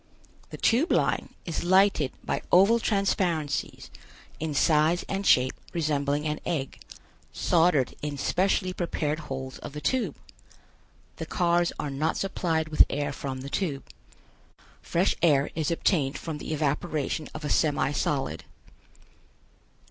[0.49, 3.91] The Tube Line is lighted by oval transparencies,
[4.39, 6.79] in size and shape resembling an egg,
[7.31, 10.15] soldered in specially prepared holes of the Tube.
[11.17, 13.85] The cars are not supplied with air from the tube.
[14.81, 18.43] Fresh air is obtained from the evaporation of a semi solid.